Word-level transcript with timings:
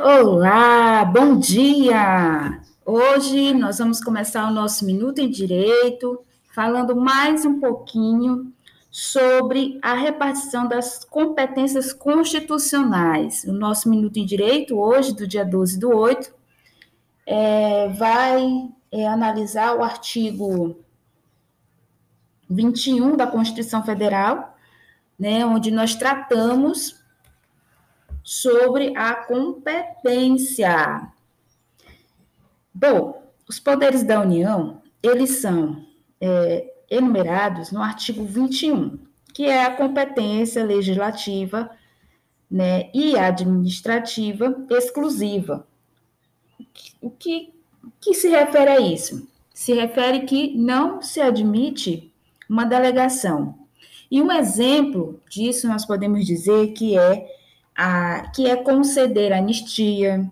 Olá, 0.00 1.04
bom 1.04 1.36
dia! 1.36 2.60
Hoje 2.86 3.52
nós 3.52 3.78
vamos 3.78 4.00
começar 4.00 4.48
o 4.48 4.54
nosso 4.54 4.86
Minuto 4.86 5.18
em 5.18 5.28
Direito, 5.28 6.24
falando 6.54 6.94
mais 6.94 7.44
um 7.44 7.58
pouquinho 7.58 8.52
sobre 8.92 9.76
a 9.82 9.94
repartição 9.94 10.68
das 10.68 11.04
competências 11.04 11.92
constitucionais. 11.92 13.42
O 13.42 13.52
nosso 13.52 13.90
Minuto 13.90 14.18
em 14.18 14.24
Direito, 14.24 14.78
hoje, 14.78 15.12
do 15.12 15.26
dia 15.26 15.44
12 15.44 15.80
do 15.80 15.90
8, 15.90 16.32
é, 17.26 17.88
vai 17.88 18.68
é, 18.92 19.04
analisar 19.04 19.74
o 19.74 19.82
artigo 19.82 20.78
21 22.48 23.16
da 23.16 23.26
Constituição 23.26 23.82
Federal, 23.82 24.56
né, 25.18 25.44
onde 25.44 25.72
nós 25.72 25.96
tratamos 25.96 26.98
sobre 28.22 28.96
a 28.96 29.14
competência. 29.14 31.08
Bom, 32.74 33.22
os 33.48 33.58
poderes 33.58 34.02
da 34.02 34.20
União, 34.20 34.82
eles 35.02 35.40
são 35.40 35.84
é, 36.20 36.72
enumerados 36.90 37.72
no 37.72 37.82
artigo 37.82 38.24
21, 38.24 38.98
que 39.32 39.44
é 39.44 39.64
a 39.64 39.74
competência 39.74 40.64
legislativa 40.64 41.70
né, 42.50 42.90
e 42.94 43.16
administrativa 43.16 44.64
exclusiva. 44.70 45.66
O 47.00 47.10
que, 47.10 47.52
que 48.00 48.14
se 48.14 48.28
refere 48.28 48.70
a 48.70 48.80
isso? 48.80 49.28
Se 49.52 49.72
refere 49.72 50.20
que 50.20 50.56
não 50.56 51.02
se 51.02 51.20
admite 51.20 52.12
uma 52.48 52.64
delegação. 52.64 53.58
E 54.10 54.22
um 54.22 54.32
exemplo 54.32 55.20
disso 55.28 55.68
nós 55.68 55.84
podemos 55.84 56.24
dizer 56.24 56.72
que 56.72 56.96
é 56.96 57.37
a, 57.78 58.28
que 58.34 58.50
é 58.50 58.56
conceder 58.56 59.32
anistia, 59.32 60.28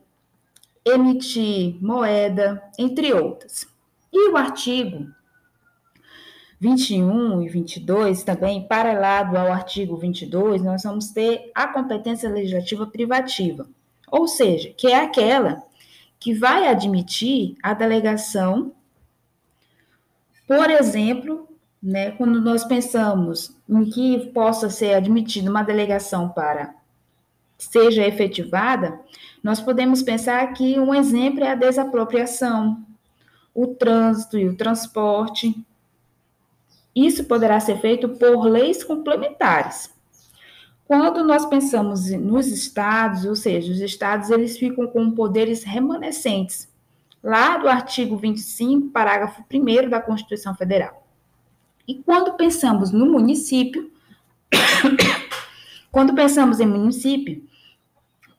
emitir 0.84 1.76
moeda, 1.80 2.60
entre 2.76 3.12
outras. 3.12 3.68
E 4.12 4.30
o 4.30 4.36
artigo 4.36 5.06
21 6.58 7.42
e 7.42 7.48
22, 7.48 8.24
também 8.24 8.66
paralelo 8.66 9.38
ao 9.38 9.52
artigo 9.52 9.96
22, 9.96 10.60
nós 10.60 10.82
vamos 10.82 11.10
ter 11.12 11.52
a 11.54 11.68
competência 11.68 12.28
legislativa 12.28 12.84
privativa, 12.84 13.68
ou 14.10 14.26
seja, 14.26 14.70
que 14.76 14.88
é 14.88 14.98
aquela 14.98 15.62
que 16.18 16.34
vai 16.34 16.66
admitir 16.66 17.56
a 17.62 17.74
delegação, 17.74 18.72
por 20.48 20.68
exemplo, 20.68 21.48
né, 21.80 22.10
quando 22.12 22.40
nós 22.40 22.64
pensamos 22.64 23.54
em 23.68 23.84
que 23.84 24.30
possa 24.32 24.68
ser 24.68 24.94
admitida 24.94 25.48
uma 25.48 25.62
delegação 25.62 26.28
para 26.28 26.74
seja 27.58 28.06
efetivada, 28.06 29.00
nós 29.42 29.60
podemos 29.60 30.02
pensar 30.02 30.52
que 30.52 30.78
um 30.78 30.94
exemplo 30.94 31.44
é 31.44 31.50
a 31.50 31.54
desapropriação, 31.54 32.84
o 33.54 33.68
trânsito 33.68 34.36
e 34.36 34.48
o 34.48 34.56
transporte. 34.56 35.54
Isso 36.94 37.24
poderá 37.24 37.58
ser 37.60 37.80
feito 37.80 38.08
por 38.08 38.44
leis 38.44 38.82
complementares. 38.82 39.90
Quando 40.84 41.24
nós 41.24 41.44
pensamos 41.46 42.10
nos 42.10 42.46
estados, 42.46 43.24
ou 43.24 43.34
seja, 43.34 43.72
os 43.72 43.80
estados 43.80 44.30
eles 44.30 44.56
ficam 44.56 44.86
com 44.86 45.10
poderes 45.10 45.64
remanescentes, 45.64 46.68
lá 47.22 47.56
do 47.56 47.68
artigo 47.68 48.16
25, 48.16 48.90
parágrafo 48.90 49.44
1 49.52 49.88
da 49.88 50.00
Constituição 50.00 50.54
Federal. 50.54 51.04
E 51.88 51.96
quando 51.96 52.34
pensamos 52.34 52.92
no 52.92 53.06
município, 53.06 53.90
quando 55.90 56.14
pensamos 56.14 56.60
em 56.60 56.66
município, 56.66 57.42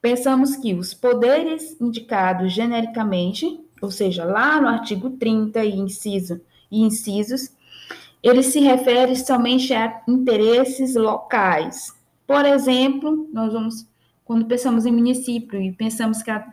pensamos 0.01 0.55
que 0.55 0.73
os 0.73 0.93
poderes 0.93 1.79
indicados 1.81 2.53
genericamente, 2.53 3.59
ou 3.81 3.91
seja, 3.91 4.23
lá 4.23 4.61
no 4.61 4.67
artigo 4.67 5.11
30 5.11 5.63
e 5.65 5.75
inciso 5.75 6.41
e 6.71 6.81
incisos, 6.81 7.51
ele 8.21 8.43
se 8.43 8.59
refere 8.59 9.15
somente 9.15 9.73
a 9.73 10.01
interesses 10.07 10.95
locais. 10.95 11.95
Por 12.25 12.45
exemplo, 12.45 13.29
nós 13.31 13.53
vamos 13.53 13.85
quando 14.27 14.45
pensamos 14.45 14.85
em 14.85 14.91
município 14.91 15.61
e 15.61 15.71
pensamos 15.71 16.21
que 16.21 16.29
a, 16.29 16.45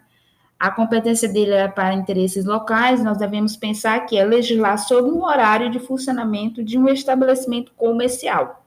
a 0.60 0.70
competência 0.70 1.28
dele 1.28 1.50
é 1.50 1.66
para 1.66 1.92
interesses 1.92 2.44
locais, 2.44 3.02
nós 3.02 3.18
devemos 3.18 3.56
pensar 3.56 4.06
que 4.06 4.16
é 4.16 4.24
legislar 4.24 4.78
sobre 4.78 5.10
um 5.10 5.24
horário 5.24 5.68
de 5.68 5.80
funcionamento 5.80 6.62
de 6.62 6.78
um 6.78 6.88
estabelecimento 6.88 7.72
comercial. 7.76 8.64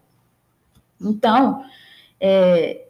Então, 1.00 1.64
é, 2.20 2.88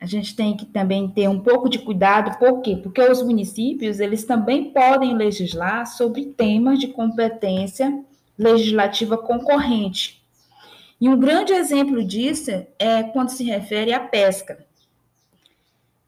a 0.00 0.06
gente 0.06 0.36
tem 0.36 0.56
que 0.56 0.64
também 0.64 1.08
ter 1.08 1.28
um 1.28 1.40
pouco 1.40 1.68
de 1.68 1.80
cuidado, 1.80 2.38
por 2.38 2.60
quê? 2.62 2.76
Porque 2.76 3.00
os 3.02 3.22
municípios, 3.22 3.98
eles 3.98 4.24
também 4.24 4.70
podem 4.70 5.16
legislar 5.16 5.86
sobre 5.86 6.26
temas 6.26 6.78
de 6.78 6.88
competência 6.88 8.04
legislativa 8.38 9.18
concorrente. 9.18 10.22
E 11.00 11.08
um 11.08 11.18
grande 11.18 11.52
exemplo 11.52 12.02
disso 12.04 12.50
é 12.78 13.02
quando 13.02 13.30
se 13.30 13.44
refere 13.44 13.92
à 13.92 14.00
pesca. 14.00 14.64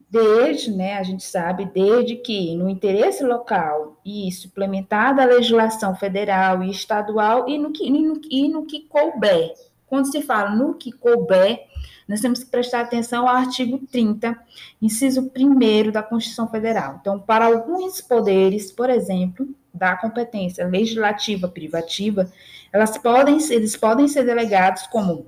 Desde, 0.09 0.72
né, 0.72 0.94
a 0.94 1.04
gente 1.04 1.22
sabe, 1.22 1.64
desde 1.66 2.16
que 2.16 2.56
no 2.56 2.69
interesse 2.69 3.22
local 3.25 4.00
e 4.04 4.30
suplementada 4.32 5.22
a 5.22 5.26
legislação 5.26 5.94
federal 5.94 6.64
e 6.64 6.70
estadual 6.70 7.48
e 7.48 7.56
no 7.56 7.70
que, 7.72 7.86
e 7.86 7.91
no, 7.91 8.20
e 8.28 8.48
no 8.48 8.66
que 8.66 8.80
couber. 8.80 9.53
Quando 9.91 10.11
se 10.11 10.23
fala 10.23 10.51
no 10.51 10.75
que 10.75 10.93
couber, 10.93 11.67
nós 12.09 12.21
temos 12.21 12.45
que 12.45 12.51
prestar 12.51 12.83
atenção 12.83 13.28
ao 13.28 13.34
artigo 13.34 13.81
30, 13.91 14.39
inciso 14.81 15.31
1 15.37 15.91
da 15.91 16.01
Constituição 16.03 16.49
Federal. 16.49 16.99
Então, 17.01 17.19
para 17.19 17.47
alguns 17.47 18.01
poderes, 18.01 18.71
por 18.71 18.89
exemplo, 18.89 19.49
da 19.75 19.97
competência 19.97 20.65
legislativa 20.67 21.49
privativa, 21.49 22.31
elas 22.73 22.97
podem, 22.97 23.39
eles 23.51 23.77
podem 23.77 24.06
ser 24.06 24.25
delegados 24.25 24.87
como 24.87 25.27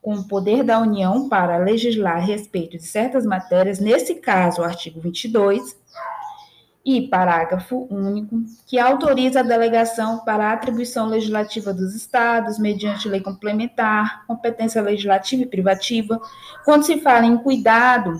com 0.00 0.14
o 0.14 0.28
poder 0.28 0.62
da 0.62 0.78
União 0.78 1.28
para 1.28 1.58
legislar 1.58 2.18
a 2.18 2.20
respeito 2.20 2.76
de 2.76 2.86
certas 2.86 3.26
matérias, 3.26 3.80
nesse 3.80 4.14
caso, 4.14 4.60
o 4.60 4.64
artigo 4.64 5.00
22, 5.00 5.76
e 6.86 7.08
parágrafo 7.08 7.88
único, 7.90 8.44
que 8.64 8.78
autoriza 8.78 9.40
a 9.40 9.42
delegação 9.42 10.20
para 10.20 10.50
a 10.50 10.52
atribuição 10.52 11.08
legislativa 11.08 11.74
dos 11.74 11.96
estados, 11.96 12.60
mediante 12.60 13.08
lei 13.08 13.20
complementar, 13.20 14.24
competência 14.24 14.80
legislativa 14.80 15.42
e 15.42 15.46
privativa, 15.46 16.20
quando 16.64 16.84
se 16.84 17.00
fala 17.00 17.26
em 17.26 17.36
cuidado 17.38 18.16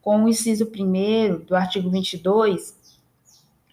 com 0.00 0.22
o 0.22 0.28
inciso 0.28 0.64
1 0.72 1.44
do 1.44 1.56
artigo 1.56 1.90
22, 1.90 2.76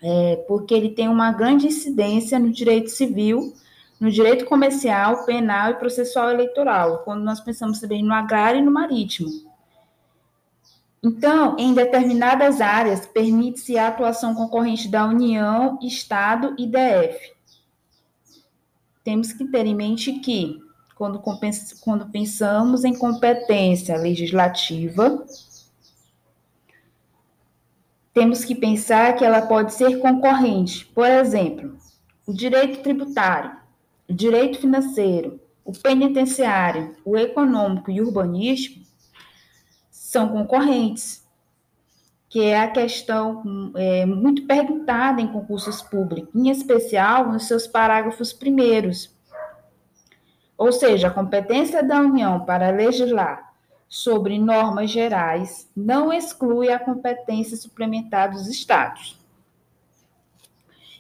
é, 0.02 0.44
porque 0.48 0.74
ele 0.74 0.90
tem 0.90 1.08
uma 1.08 1.32
grande 1.32 1.68
incidência 1.68 2.40
no 2.40 2.50
direito 2.50 2.90
civil, 2.90 3.54
no 4.00 4.10
direito 4.10 4.46
comercial, 4.46 5.24
penal 5.24 5.70
e 5.70 5.76
processual 5.76 6.32
eleitoral, 6.32 7.04
quando 7.04 7.24
nós 7.24 7.40
pensamos 7.40 7.80
também 7.80 8.02
no 8.04 8.12
agrário 8.12 8.60
e 8.60 8.64
no 8.64 8.72
marítimo. 8.72 9.51
Então, 11.04 11.56
em 11.58 11.74
determinadas 11.74 12.62
áreas, 12.62 13.08
permite-se 13.08 13.76
a 13.76 13.88
atuação 13.88 14.36
concorrente 14.36 14.88
da 14.88 15.06
União, 15.06 15.80
Estado 15.82 16.56
e 16.60 16.68
DF. 16.68 17.34
Temos 19.04 19.34
que 19.34 19.46
ter 19.46 19.66
em 19.66 19.74
mente 19.74 20.20
que, 20.20 20.62
quando, 20.96 21.20
quando 21.80 22.12
pensamos 22.12 22.84
em 22.84 22.94
competência 22.94 23.98
legislativa, 23.98 25.26
temos 28.14 28.46
que 28.46 28.54
pensar 28.54 29.16
que 29.16 29.26
ela 29.26 29.42
pode 29.42 29.74
ser 29.74 30.00
concorrente. 30.00 30.86
Por 30.86 31.10
exemplo, 31.10 31.76
o 32.28 32.34
direito 32.34 32.84
tributário, 32.84 33.58
o 34.08 34.14
direito 34.14 34.60
financeiro, 34.60 35.40
o 35.66 35.72
penitenciário, 35.72 36.96
o 37.04 37.18
econômico 37.18 37.90
e 37.90 38.00
urbanístico 38.00 38.81
são 40.12 40.28
concorrentes, 40.28 41.26
que 42.28 42.44
é 42.44 42.60
a 42.60 42.70
questão 42.70 43.72
é, 43.78 44.06
muito 44.06 44.46
perguntada 44.46 45.22
em 45.22 45.28
concursos 45.28 45.82
públicos, 45.82 46.36
em 46.36 46.50
especial 46.50 47.32
nos 47.32 47.48
seus 47.48 47.66
parágrafos 47.66 48.34
primeiros. 48.34 49.10
Ou 50.58 50.74
seja, 50.74 51.08
a 51.08 51.12
competência 51.12 51.82
da 51.82 52.02
União 52.02 52.44
para 52.44 52.72
legislar 52.72 53.54
sobre 53.88 54.38
normas 54.38 54.92
gerais 54.92 55.72
não 55.74 56.12
exclui 56.12 56.70
a 56.70 56.78
competência 56.78 57.56
suplementar 57.56 58.32
dos 58.32 58.50
Estados. 58.50 59.18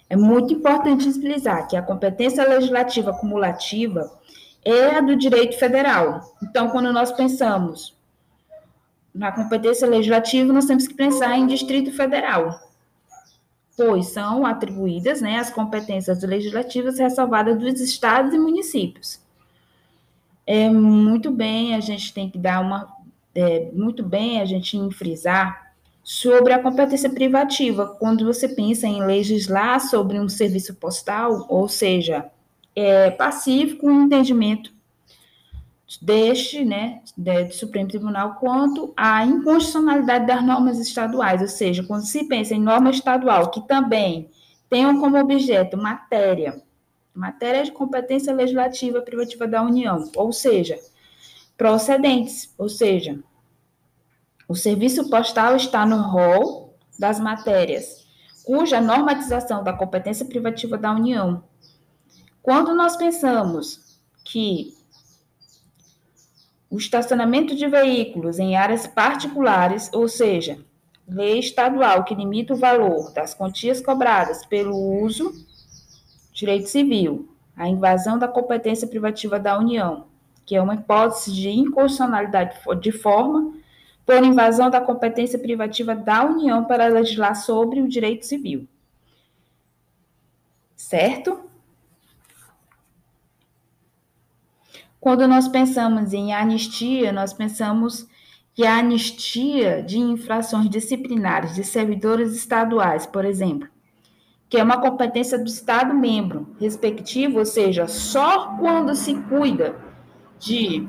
É 0.09 0.15
muito 0.15 0.53
importante 0.53 1.09
utilizar 1.09 1.67
que 1.67 1.75
a 1.75 1.81
competência 1.81 2.47
legislativa 2.47 3.11
cumulativa 3.11 4.09
é 4.63 4.95
a 4.95 5.01
do 5.01 5.17
direito 5.17 5.59
federal. 5.59 6.33
Então, 6.41 6.69
quando 6.69 6.93
nós 6.93 7.11
pensamos 7.11 7.99
na 9.13 9.31
competência 9.31 9.87
legislativa, 9.87 10.53
nós 10.53 10.65
temos 10.65 10.87
que 10.87 10.93
pensar 10.93 11.37
em 11.37 11.47
Distrito 11.47 11.91
Federal, 11.91 12.59
pois 13.75 14.07
são 14.07 14.45
atribuídas 14.45 15.21
né, 15.21 15.37
as 15.37 15.49
competências 15.49 16.23
legislativas 16.23 16.97
ressalvadas 16.97 17.57
dos 17.57 17.81
estados 17.81 18.33
e 18.33 18.39
municípios. 18.39 19.19
É 20.45 20.69
muito 20.69 21.31
bem, 21.31 21.75
a 21.75 21.79
gente 21.79 22.13
tem 22.13 22.29
que 22.29 22.37
dar 22.37 22.61
uma. 22.61 22.89
É, 23.33 23.69
muito 23.71 24.03
bem 24.03 24.41
a 24.41 24.45
gente 24.45 24.77
frisar 24.91 25.71
sobre 26.03 26.51
a 26.51 26.61
competência 26.61 27.09
privativa, 27.09 27.87
quando 27.99 28.25
você 28.25 28.49
pensa 28.49 28.87
em 28.87 29.05
legislar 29.05 29.79
sobre 29.79 30.19
um 30.19 30.27
serviço 30.27 30.75
postal, 30.75 31.45
ou 31.47 31.69
seja, 31.69 32.25
é 32.75 33.11
pacífico 33.11 33.87
o 33.87 33.91
entendimento 33.91 34.73
deste, 35.99 36.63
né, 36.63 37.01
do 37.17 37.53
Supremo 37.53 37.88
Tribunal 37.88 38.35
quanto 38.35 38.93
à 38.95 39.25
inconstitucionalidade 39.25 40.27
das 40.27 40.45
normas 40.45 40.79
estaduais, 40.79 41.41
ou 41.41 41.47
seja, 41.47 41.83
quando 41.83 42.05
se 42.05 42.25
pensa 42.25 42.53
em 42.53 42.61
norma 42.61 42.91
estadual 42.91 43.49
que 43.49 43.65
também 43.67 44.29
tenham 44.69 44.99
como 44.99 45.17
objeto 45.17 45.75
matéria, 45.77 46.61
matéria 47.13 47.63
de 47.63 47.71
competência 47.71 48.33
legislativa 48.33 49.01
privativa 49.01 49.47
da 49.47 49.61
União, 49.61 50.09
ou 50.15 50.31
seja, 50.31 50.79
procedentes, 51.57 52.53
ou 52.57 52.69
seja, 52.69 53.19
o 54.47 54.55
serviço 54.55 55.09
postal 55.09 55.55
está 55.55 55.85
no 55.85 56.01
rol 56.01 56.77
das 56.99 57.19
matérias 57.19 58.01
cuja 58.43 58.81
normatização 58.81 59.63
da 59.63 59.73
competência 59.73 60.25
privativa 60.25 60.77
da 60.77 60.91
União. 60.91 61.43
Quando 62.41 62.73
nós 62.73 62.97
pensamos 62.97 63.99
que 64.23 64.75
o 66.71 66.77
estacionamento 66.77 67.53
de 67.53 67.68
veículos 67.68 68.39
em 68.39 68.56
áreas 68.56 68.88
particulares, 68.88 69.91
ou 69.94 70.07
seja, 70.07 70.57
lei 71.06 71.38
estadual 71.38 72.06
que 72.06 72.15
limita 72.15 72.53
o 72.53 72.57
valor 72.57 73.12
das 73.12 73.33
quantias 73.33 73.81
cobradas 73.81 74.45
pelo 74.45 75.03
uso, 75.03 75.33
direito 76.31 76.69
civil, 76.69 77.27
a 77.57 77.68
invasão 77.68 78.18
da 78.18 78.27
competência 78.27 78.88
privativa 78.88 79.38
da 79.38 79.59
União, 79.59 80.06
que 80.45 80.56
é 80.56 80.62
uma 80.62 80.75
hipótese 80.75 81.33
de 81.33 81.50
inconstitucionalidade 81.50 82.57
de 82.79 82.91
forma 82.94 83.53
por 84.06 84.24
invasão 84.24 84.69
da 84.69 84.79
competência 84.79 85.38
privativa 85.38 85.94
da 85.94 86.24
União 86.24 86.63
para 86.63 86.88
legislar 86.88 87.35
sobre 87.35 87.81
o 87.81 87.88
direito 87.88 88.25
civil. 88.25 88.65
Certo? 90.75 91.50
Quando 95.01 95.27
nós 95.27 95.48
pensamos 95.48 96.13
em 96.13 96.31
anistia, 96.31 97.12
nós 97.12 97.33
pensamos 97.33 98.07
que 98.53 98.68
a 98.68 98.77
anistia 98.77 99.81
de 99.81 99.98
infrações 99.98 100.69
disciplinares 100.69 101.56
de 101.56 101.63
servidores 101.63 102.36
estaduais, 102.36 103.07
por 103.07 103.25
exemplo, 103.25 103.68
que 104.48 104.57
é 104.59 104.63
uma 104.63 104.80
competência 104.80 105.39
do 105.39 105.48
Estado 105.48 105.92
membro 105.92 106.56
respectivo, 106.59 107.39
ou 107.39 107.45
seja, 107.45 107.88
só 107.88 108.56
quando 108.57 108.94
se 108.94 109.15
cuida 109.24 109.75
de 110.38 110.88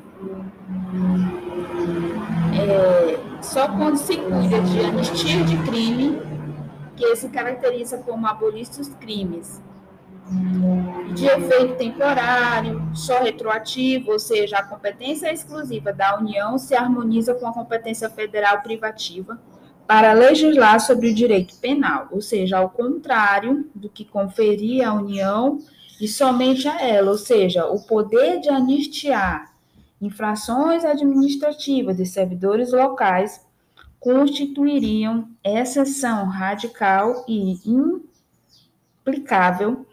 é, 2.53 3.19
só 3.41 3.67
quando 3.67 3.97
se 3.97 4.15
cuida 4.15 4.61
de 4.61 4.79
anistia 4.79 5.43
de 5.43 5.57
crime, 5.63 6.21
que 6.95 7.15
se 7.15 7.29
caracteriza 7.29 7.97
como 7.97 8.27
abolir 8.27 8.67
os 8.79 8.89
crimes, 8.89 9.59
de 11.13 11.25
efeito 11.25 11.75
temporário, 11.75 12.81
só 12.93 13.19
retroativo, 13.21 14.11
ou 14.11 14.19
seja, 14.19 14.57
a 14.57 14.63
competência 14.63 15.31
exclusiva 15.31 15.91
da 15.91 16.17
União 16.17 16.57
se 16.57 16.75
harmoniza 16.75 17.33
com 17.33 17.47
a 17.47 17.53
competência 17.53 18.09
federal 18.09 18.61
privativa 18.61 19.39
para 19.85 20.13
legislar 20.13 20.79
sobre 20.79 21.09
o 21.09 21.13
direito 21.13 21.55
penal, 21.57 22.07
ou 22.09 22.21
seja, 22.21 22.57
ao 22.57 22.69
contrário 22.69 23.69
do 23.75 23.89
que 23.89 24.05
conferia 24.05 24.89
à 24.89 24.93
União 24.93 25.59
e 25.99 26.07
somente 26.07 26.67
a 26.67 26.81
ela, 26.81 27.11
ou 27.11 27.17
seja, 27.17 27.67
o 27.67 27.81
poder 27.85 28.39
de 28.39 28.49
anistiar 28.49 29.53
infrações 30.01 30.83
administrativas 30.83 31.97
de 31.97 32.05
servidores 32.05 32.71
locais 32.71 33.45
constituiriam 33.99 35.29
exceção 35.43 36.25
radical 36.25 37.23
e 37.27 37.57
implicável 39.05 39.85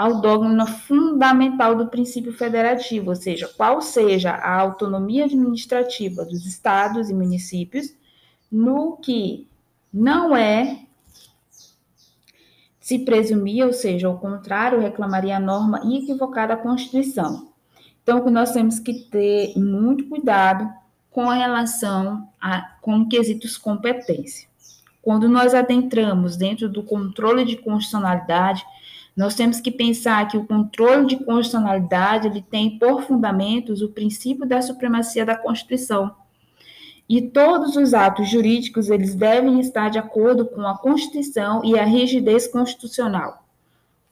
ao 0.00 0.18
dogma 0.18 0.66
fundamental 0.66 1.74
do 1.74 1.88
princípio 1.88 2.32
federativo, 2.32 3.10
ou 3.10 3.14
seja, 3.16 3.46
qual 3.54 3.82
seja 3.82 4.30
a 4.30 4.58
autonomia 4.58 5.26
administrativa 5.26 6.24
dos 6.24 6.46
estados 6.46 7.10
e 7.10 7.12
municípios, 7.12 7.94
no 8.50 8.96
que 8.96 9.46
não 9.92 10.34
é 10.34 10.86
se 12.80 13.00
presumia, 13.00 13.66
ou 13.66 13.74
seja, 13.74 14.08
ao 14.08 14.16
contrário, 14.16 14.80
reclamaria 14.80 15.36
a 15.36 15.40
norma 15.40 15.82
equivocada 15.94 16.56
da 16.56 16.62
Constituição. 16.62 17.50
Então, 18.02 18.24
nós 18.30 18.52
temos 18.52 18.78
que 18.78 18.94
ter 18.94 19.52
muito 19.54 20.08
cuidado 20.08 20.66
com 21.10 21.28
relação 21.28 22.26
a, 22.40 22.62
com 22.80 23.06
quesitos 23.06 23.58
competência. 23.58 24.48
Quando 25.02 25.28
nós 25.28 25.52
adentramos 25.52 26.38
dentro 26.38 26.70
do 26.70 26.82
controle 26.82 27.44
de 27.44 27.58
constitucionalidade, 27.58 28.64
nós 29.16 29.34
temos 29.34 29.60
que 29.60 29.70
pensar 29.70 30.28
que 30.28 30.36
o 30.36 30.46
controle 30.46 31.06
de 31.06 31.24
constitucionalidade 31.24 32.28
ele 32.28 32.42
tem 32.42 32.78
por 32.78 33.02
fundamentos 33.02 33.82
o 33.82 33.88
princípio 33.88 34.46
da 34.46 34.62
supremacia 34.62 35.26
da 35.26 35.36
Constituição. 35.36 36.14
E 37.08 37.20
todos 37.20 37.76
os 37.76 37.92
atos 37.92 38.30
jurídicos 38.30 38.88
eles 38.88 39.14
devem 39.14 39.58
estar 39.58 39.88
de 39.90 39.98
acordo 39.98 40.46
com 40.46 40.60
a 40.62 40.78
Constituição 40.78 41.64
e 41.64 41.78
a 41.78 41.84
rigidez 41.84 42.46
constitucional. 42.46 43.44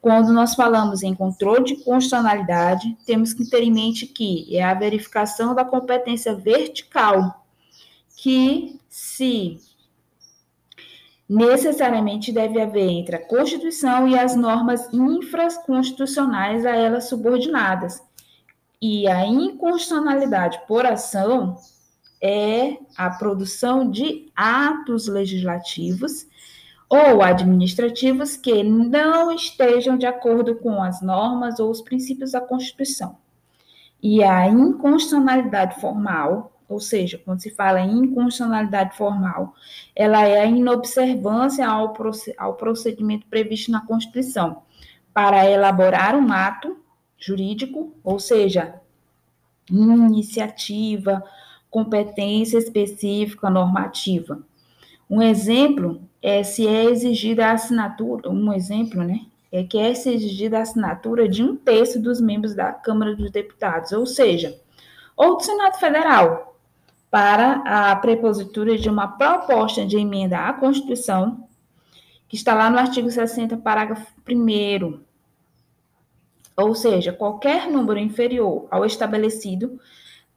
Quando 0.01 0.33
nós 0.33 0.55
falamos 0.55 1.03
em 1.03 1.15
controle 1.15 1.65
de 1.65 1.77
constitucionalidade, 1.77 2.97
temos 3.07 3.33
que 3.33 3.49
ter 3.49 3.63
em 3.63 3.73
mente 3.73 4.07
que 4.07 4.57
é 4.57 4.63
a 4.63 4.75
verificação 4.75 5.55
da 5.55 5.65
competência 5.65 6.35
vertical, 6.35 7.45
que 8.17 8.81
se 8.89 9.61
necessariamente 11.29 12.33
deve 12.33 12.61
haver 12.61 12.89
entre 12.89 13.17
a 13.17 13.27
Constituição 13.27 14.09
e 14.09 14.19
as 14.19 14.35
normas 14.35 14.89
infraconstitucionais 14.93 16.65
a 16.65 16.71
elas 16.71 17.09
subordinadas. 17.09 18.03
E 18.81 19.07
a 19.09 19.27
inconstitucionalidade 19.27 20.61
por 20.67 20.87
ação 20.87 21.57
é 22.23 22.79
a 22.97 23.11
produção 23.11 23.91
de 23.91 24.31
atos 24.35 25.07
legislativos 25.07 26.27
ou 26.89 27.23
administrativos 27.23 28.37
que 28.37 28.63
não 28.63 29.31
estejam 29.31 29.99
de 29.99 30.07
acordo 30.07 30.55
com 30.57 30.83
as 30.83 31.03
normas 31.03 31.61
ou 31.61 31.71
os 31.71 31.83
princípios 31.83 32.33
da 32.33 32.41
Constituição. 32.41 33.19
E 34.03 34.23
a 34.23 34.49
inconstitucionalidade 34.49 35.81
formal, 35.81 36.53
ou 36.69 36.79
seja, 36.79 37.21
quando 37.25 37.41
se 37.41 37.51
fala 37.51 37.81
em 37.81 37.91
inconstitucionalidade 37.91 38.97
formal, 38.97 39.55
ela 39.97 40.27
é 40.27 40.41
a 40.41 40.47
inobservância 40.47 41.67
ao, 41.67 41.95
ao 42.37 42.55
procedimento 42.55 43.27
previsto 43.27 43.73
na 43.73 43.87
Constituição 43.87 44.63
para 45.15 45.51
elaborar 45.51 46.15
um 46.15 46.31
ato 46.33 46.77
jurídico, 47.19 47.95
ou 48.05 48.21
seja, 48.21 48.81
iniciativa, 49.71 51.25
competência 51.71 52.59
específica 52.59 53.51
normativa. 53.51 54.41
Um 55.11 55.23
exemplo 55.23 56.03
é 56.23 56.43
se 56.43 56.67
é 56.67 56.85
exigida 56.85 57.47
a 57.47 57.53
assinatura, 57.53 58.31
um 58.31 58.53
exemplo, 58.53 59.03
né? 59.03 59.21
É 59.51 59.65
que 59.65 59.79
é 59.79 59.91
exigida 59.91 60.59
a 60.59 60.63
assinatura 60.63 61.27
de 61.27 61.43
um 61.43 61.57
terço 61.57 61.99
dos 62.01 62.21
membros 62.21 62.55
da 62.55 62.73
Câmara 62.73 63.17
dos 63.17 63.31
Deputados, 63.31 63.93
ou 63.93 64.05
seja, 64.05 64.61
ou 65.17 65.37
do 65.37 65.43
Senado 65.43 65.79
Federal, 65.79 66.48
para 67.11 67.91
a 67.91 67.97
prepositura 67.97 68.77
de 68.77 68.89
uma 68.89 69.09
proposta 69.09 69.87
de 69.87 69.97
emenda 69.97 70.39
à 70.47 70.53
Constituição, 70.53 71.49
que 72.29 72.37
está 72.37 72.55
lá 72.55 72.69
no 72.69 72.79
artigo 72.79 73.11
60, 73.11 73.57
parágrafo 73.57 74.07
1. 74.29 75.01
Ou 76.57 76.75
seja, 76.75 77.13
qualquer 77.13 77.71
número 77.71 77.99
inferior 77.99 78.67
ao 78.71 78.85
estabelecido 78.85 79.81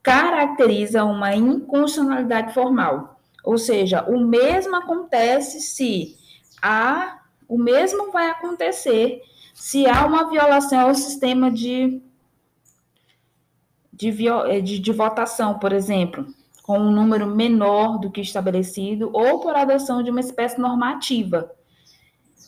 caracteriza 0.01 1.03
uma 1.03 1.35
inconstitucionalidade 1.35 2.53
formal 2.53 3.21
ou 3.43 3.57
seja, 3.57 4.03
o 4.07 4.19
mesmo 4.19 4.75
acontece 4.75 5.61
se 5.61 6.15
há, 6.61 7.21
o 7.47 7.57
mesmo 7.57 8.11
vai 8.11 8.29
acontecer 8.29 9.21
se 9.53 9.87
há 9.87 10.05
uma 10.05 10.29
violação 10.29 10.79
ao 10.79 10.95
sistema 10.95 11.51
de, 11.51 12.01
de, 13.91 14.27
eh, 14.27 14.61
de, 14.61 14.79
de 14.79 14.91
votação, 14.91 15.57
por 15.57 15.73
exemplo, 15.73 16.25
com 16.61 16.77
um 16.77 16.91
número 16.91 17.27
menor 17.27 17.97
do 17.97 18.09
que 18.09 18.21
estabelecido, 18.21 19.09
ou 19.13 19.39
por 19.39 19.55
adoção 19.55 20.03
de 20.03 20.11
uma 20.11 20.19
espécie 20.19 20.59
normativa. 20.59 21.51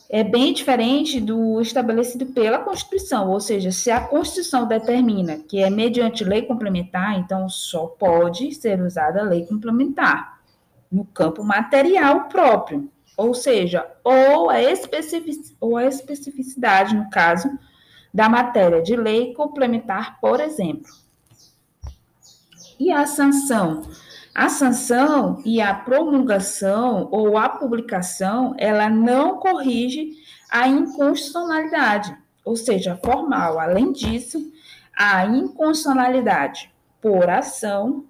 É 0.09 0.23
bem 0.23 0.53
diferente 0.53 1.19
do 1.19 1.59
estabelecido 1.59 2.27
pela 2.27 2.59
Constituição, 2.59 3.31
ou 3.31 3.39
seja, 3.39 3.71
se 3.71 3.89
a 3.89 3.99
Constituição 3.99 4.67
determina 4.67 5.39
que 5.39 5.59
é 5.59 5.69
mediante 5.69 6.23
lei 6.23 6.43
complementar, 6.43 7.17
então 7.17 7.49
só 7.49 7.87
pode 7.87 8.53
ser 8.53 8.79
usada 8.79 9.21
a 9.21 9.23
lei 9.23 9.45
complementar 9.45 10.39
no 10.91 11.03
campo 11.03 11.43
material 11.43 12.25
próprio, 12.25 12.87
ou 13.17 13.33
seja, 13.33 13.87
ou 14.03 14.51
a, 14.51 14.61
especific, 14.61 15.55
ou 15.59 15.77
a 15.77 15.85
especificidade, 15.85 16.95
no 16.95 17.09
caso, 17.09 17.49
da 18.13 18.29
matéria 18.29 18.83
de 18.83 18.95
lei 18.95 19.33
complementar, 19.33 20.19
por 20.21 20.39
exemplo. 20.39 20.91
E 22.79 22.91
a 22.91 23.05
sanção 23.05 23.83
A 24.35 24.49
sanção 24.49 25.41
e 25.45 25.61
a 25.61 25.75
promulgação 25.75 27.07
ou 27.11 27.37
a 27.37 27.47
publicação, 27.49 28.55
ela 28.57 28.89
não 28.89 29.37
corrige 29.37 30.11
a 30.49 30.67
inconstitucionalidade, 30.67 32.17
ou 32.43 32.55
seja, 32.55 32.99
formal. 33.03 33.59
Além 33.59 33.91
disso, 33.91 34.51
a 34.97 35.25
inconstitucionalidade 35.27 36.71
por 36.99 37.29
ação 37.29 38.05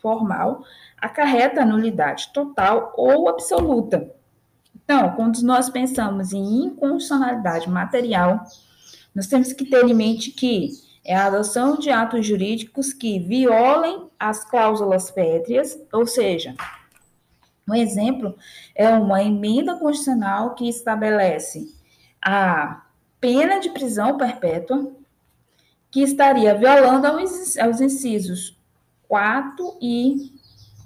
formal 0.00 0.62
acarreta 0.96 1.64
nulidade 1.64 2.32
total 2.32 2.92
ou 2.96 3.28
absoluta. 3.28 4.10
Então, 4.76 5.12
quando 5.16 5.40
nós 5.42 5.68
pensamos 5.68 6.32
em 6.32 6.66
inconstitucionalidade 6.66 7.68
material, 7.68 8.44
nós 9.14 9.26
temos 9.26 9.52
que 9.52 9.64
ter 9.64 9.84
em 9.84 9.94
mente 9.94 10.30
que 10.30 10.70
é 11.04 11.14
a 11.14 11.26
adoção 11.26 11.76
de 11.78 11.90
atos 11.90 12.26
jurídicos 12.26 12.92
que 12.92 13.18
violem 13.18 14.08
as 14.18 14.44
cláusulas 14.44 15.10
pétreas, 15.10 15.78
ou 15.92 16.06
seja, 16.06 16.54
um 17.68 17.74
exemplo 17.74 18.36
é 18.74 18.88
uma 18.88 19.22
emenda 19.22 19.76
constitucional 19.76 20.54
que 20.54 20.68
estabelece 20.68 21.68
a 22.22 22.82
pena 23.20 23.60
de 23.60 23.70
prisão 23.70 24.16
perpétua, 24.16 24.92
que 25.90 26.02
estaria 26.02 26.54
violando 26.54 27.06
aos 27.06 27.80
incisos 27.80 28.58
4 29.06 29.78
e 29.80 30.32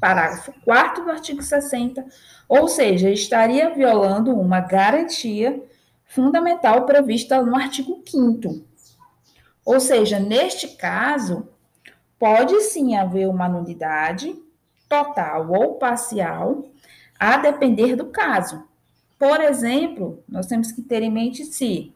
parágrafo 0.00 0.52
4 0.64 1.04
do 1.04 1.10
artigo 1.10 1.42
60, 1.42 2.04
ou 2.48 2.68
seja, 2.68 3.10
estaria 3.10 3.70
violando 3.70 4.32
uma 4.32 4.60
garantia 4.60 5.62
fundamental 6.04 6.86
prevista 6.86 7.42
no 7.42 7.56
artigo 7.56 8.02
5 8.06 8.67
Ou 9.68 9.80
seja, 9.80 10.18
neste 10.18 10.66
caso, 10.66 11.46
pode 12.18 12.58
sim 12.62 12.96
haver 12.96 13.28
uma 13.28 13.46
nulidade 13.46 14.34
total 14.88 15.50
ou 15.50 15.74
parcial, 15.74 16.64
a 17.20 17.36
depender 17.36 17.94
do 17.94 18.06
caso. 18.06 18.66
Por 19.18 19.42
exemplo, 19.42 20.24
nós 20.26 20.46
temos 20.46 20.72
que 20.72 20.80
ter 20.80 21.02
em 21.02 21.10
mente 21.10 21.44
se 21.44 21.92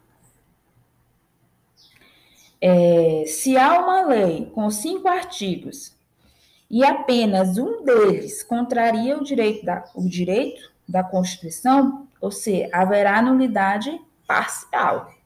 é, 2.61 3.25
se 3.27 3.57
há 3.57 3.81
uma 3.81 4.03
lei 4.03 4.51
com 4.55 4.71
cinco 4.71 5.09
artigos 5.09 5.97
e 6.71 6.85
apenas 6.85 7.57
um 7.57 7.83
deles 7.83 8.43
contraria 8.43 9.17
o 9.17 9.25
direito 9.25 9.65
da, 9.65 9.83
o 9.95 10.07
direito 10.07 10.71
da 10.87 11.03
Constituição, 11.03 12.07
ou 12.21 12.31
seja, 12.31 12.69
haverá 12.71 13.23
nulidade 13.23 13.99
parcial. 14.27 15.22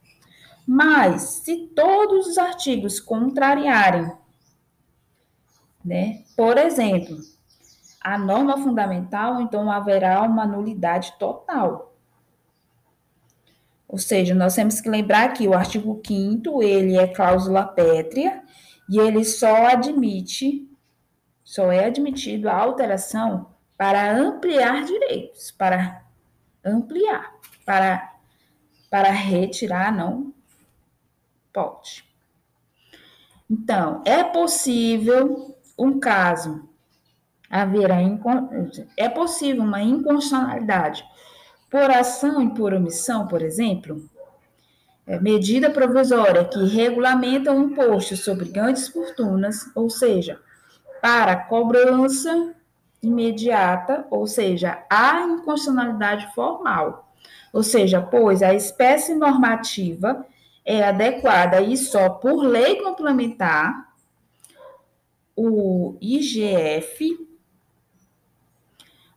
Mas, 0.66 1.22
se 1.44 1.68
todos 1.68 2.26
os 2.26 2.38
artigos 2.38 2.98
contrariarem, 2.98 4.10
né, 5.84 6.24
por 6.36 6.58
exemplo, 6.58 7.16
a 8.00 8.18
norma 8.18 8.58
fundamental, 8.58 9.40
então 9.40 9.70
haverá 9.70 10.20
uma 10.22 10.44
nulidade 10.44 11.14
total. 11.18 11.94
Ou 13.86 13.98
seja, 13.98 14.34
nós 14.34 14.56
temos 14.56 14.80
que 14.80 14.90
lembrar 14.90 15.32
que 15.32 15.46
o 15.46 15.54
artigo 15.54 16.02
5 16.04 16.60
ele 16.60 16.96
é 16.96 17.06
cláusula 17.06 17.64
pétrea 17.64 18.42
e 18.88 18.98
ele 18.98 19.24
só 19.24 19.66
admite, 19.66 20.68
só 21.44 21.70
é 21.70 21.84
admitido 21.84 22.48
a 22.48 22.56
alteração 22.56 23.54
para 23.78 24.16
ampliar 24.16 24.84
direitos, 24.84 25.52
para 25.52 26.02
ampliar, 26.64 27.32
para, 27.64 28.14
para 28.90 29.10
retirar, 29.10 29.94
não 29.94 30.34
pode. 31.56 32.04
Então, 33.50 34.02
é 34.04 34.22
possível 34.22 35.56
um 35.78 35.98
caso 35.98 36.68
haver 37.48 37.90
a 37.90 37.98
é 38.94 39.08
possível 39.08 39.62
uma 39.62 39.80
inconstitucionalidade 39.80 41.02
por 41.70 41.90
ação 41.90 42.42
e 42.42 42.52
por 42.52 42.74
omissão, 42.74 43.26
por 43.26 43.40
exemplo, 43.40 44.04
é 45.06 45.18
medida 45.18 45.70
provisória 45.70 46.44
que 46.44 46.62
regulamenta 46.66 47.52
o 47.52 47.62
imposto 47.62 48.16
sobre 48.16 48.50
grandes 48.50 48.88
fortunas, 48.88 49.70
ou 49.74 49.88
seja, 49.88 50.38
para 51.00 51.36
cobrança 51.36 52.54
imediata, 53.02 54.06
ou 54.10 54.26
seja, 54.26 54.84
a 54.90 55.22
inconstitucionalidade 55.22 56.34
formal, 56.34 57.08
ou 57.52 57.62
seja, 57.62 58.02
pois 58.02 58.42
a 58.42 58.52
espécie 58.52 59.14
normativa 59.14 60.26
é 60.66 60.82
adequada 60.82 61.60
e 61.60 61.76
só 61.76 62.10
por 62.10 62.42
lei 62.42 62.82
complementar, 62.82 63.86
o 65.36 65.96
IGF 66.00 67.26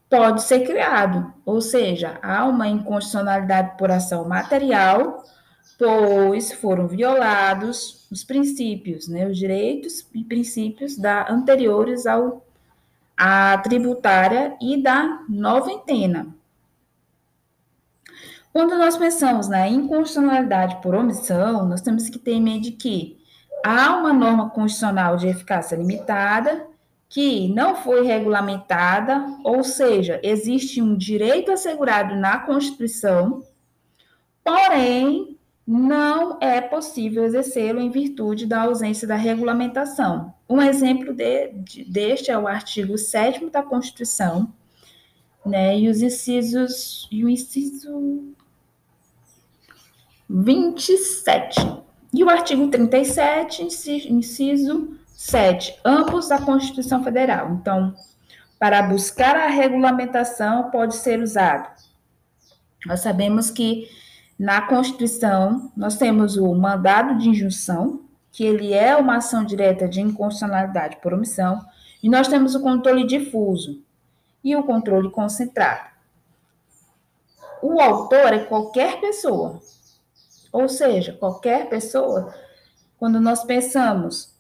pode 0.08 0.44
ser 0.44 0.66
criado, 0.66 1.34
ou 1.46 1.60
seja, 1.60 2.20
há 2.22 2.46
uma 2.46 2.68
inconstitucionalidade 2.68 3.78
por 3.78 3.90
ação 3.90 4.28
material, 4.28 5.24
pois 5.78 6.52
foram 6.52 6.88
violados 6.88 8.08
os 8.12 8.24
princípios, 8.24 9.08
né, 9.08 9.28
os 9.28 9.38
direitos 9.38 10.06
e 10.14 10.24
princípios 10.24 10.98
da, 10.98 11.32
anteriores 11.32 12.06
ao 12.06 12.46
à 13.18 13.58
tributária 13.58 14.56
e 14.62 14.82
da 14.82 15.26
noventena. 15.28 16.39
Quando 18.52 18.78
nós 18.78 18.98
pensamos 18.98 19.48
na 19.48 19.68
inconstitucionalidade 19.68 20.82
por 20.82 20.96
omissão, 20.96 21.68
nós 21.68 21.82
temos 21.82 22.10
que 22.10 22.18
ter 22.18 22.34
em 22.34 22.42
mente 22.42 22.72
que 22.72 23.20
há 23.64 23.96
uma 23.96 24.12
norma 24.12 24.50
constitucional 24.50 25.18
de 25.18 25.28
eficácia 25.28 25.76
limitada 25.76 26.68
que 27.10 27.48
não 27.48 27.76
foi 27.76 28.06
regulamentada, 28.06 29.26
ou 29.44 29.64
seja, 29.64 30.20
existe 30.24 30.80
um 30.80 30.96
direito 30.96 31.52
assegurado 31.52 32.16
na 32.16 32.38
Constituição, 32.38 33.44
porém 34.44 35.36
não 35.66 36.38
é 36.40 36.62
possível 36.62 37.24
exercê-lo 37.24 37.80
em 37.80 37.90
virtude 37.90 38.46
da 38.46 38.62
ausência 38.62 39.08
da 39.08 39.16
regulamentação. 39.16 40.34
Um 40.48 40.62
exemplo 40.62 41.14
de, 41.14 41.50
de, 41.50 41.84
deste 41.84 42.30
é 42.30 42.38
o 42.38 42.48
artigo 42.48 42.98
7 42.98 43.50
da 43.50 43.64
Constituição, 43.64 44.54
né, 45.44 45.80
e 45.80 45.90
os 45.90 46.02
incisos, 46.02 47.08
e 47.12 47.24
o 47.26 47.30
inciso 47.30 48.36
27, 50.30 51.60
e 52.14 52.24
o 52.24 52.30
artigo 52.30 52.68
37, 52.68 53.64
inciso 53.64 54.96
7. 55.08 55.80
Ambos 55.84 56.30
da 56.30 56.40
Constituição 56.40 57.04
Federal. 57.04 57.52
Então, 57.54 57.96
para 58.60 58.84
buscar 58.84 59.36
a 59.36 59.48
regulamentação, 59.48 60.70
pode 60.70 60.96
ser 60.96 61.20
usado. 61.22 61.70
Nós 62.86 63.00
sabemos 63.00 63.50
que 63.50 63.90
na 64.38 64.62
Constituição 64.62 65.72
nós 65.76 65.98
temos 65.98 66.38
o 66.38 66.54
mandado 66.54 67.18
de 67.18 67.30
injunção, 67.30 68.02
que 68.32 68.44
ele 68.44 68.74
é 68.74 68.96
uma 68.96 69.18
ação 69.18 69.44
direta 69.44 69.88
de 69.88 70.00
inconstitucionalidade 70.00 70.98
por 70.98 71.14
omissão, 71.14 71.60
e 72.02 72.10
nós 72.10 72.28
temos 72.28 72.56
o 72.56 72.62
controle 72.62 73.06
difuso 73.06 73.82
e 74.44 74.56
o 74.56 74.64
controle 74.64 75.10
concentrado. 75.10 75.90
O 77.62 77.82
autor 77.82 78.34
é 78.34 78.40
qualquer 78.40 79.02
pessoa, 79.02 79.60
ou 80.52 80.68
seja, 80.68 81.14
qualquer 81.14 81.70
pessoa, 81.70 82.34
quando 82.98 83.20
nós 83.20 83.44
pensamos 83.44 84.36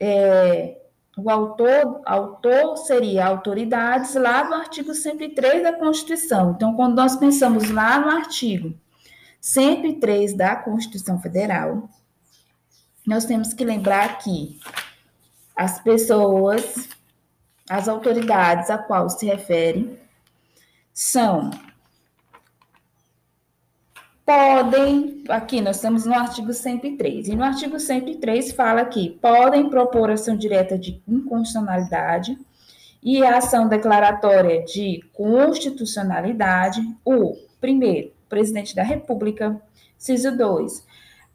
é, 0.00 0.78
o 1.16 1.30
autor, 1.30 2.00
autor 2.06 2.76
seria 2.78 3.26
autoridades 3.26 4.14
lá 4.14 4.44
no 4.44 4.54
artigo 4.54 4.94
103 4.94 5.62
da 5.62 5.72
Constituição. 5.72 6.52
Então, 6.52 6.74
quando 6.74 6.96
nós 6.96 7.16
pensamos 7.16 7.70
lá 7.70 7.98
no 7.98 8.10
artigo 8.10 8.74
103 9.40 10.34
da 10.34 10.56
Constituição 10.56 11.20
Federal, 11.20 11.88
nós 13.06 13.24
temos 13.24 13.52
que 13.52 13.64
lembrar 13.64 14.18
que 14.18 14.58
as 15.54 15.80
pessoas, 15.80 16.88
as 17.68 17.88
autoridades 17.88 18.70
a 18.70 18.78
qual 18.78 19.10
se 19.10 19.26
refere, 19.26 20.00
são 20.94 21.50
podem, 24.24 25.24
aqui 25.28 25.60
nós 25.60 25.76
estamos 25.76 26.04
no 26.04 26.14
artigo 26.14 26.52
103, 26.52 27.28
e 27.28 27.36
no 27.36 27.42
artigo 27.42 27.78
103 27.78 28.52
fala 28.52 28.84
que 28.84 29.10
podem 29.10 29.68
propor 29.68 30.10
ação 30.10 30.36
direta 30.36 30.78
de 30.78 31.02
inconstitucionalidade 31.08 32.38
e 33.02 33.24
a 33.24 33.38
ação 33.38 33.68
declaratória 33.68 34.64
de 34.64 35.02
constitucionalidade, 35.12 36.80
o 37.04 37.36
primeiro, 37.60 38.12
presidente 38.28 38.76
da 38.76 38.82
República, 38.82 39.60
inciso 39.98 40.36
2, 40.36 40.86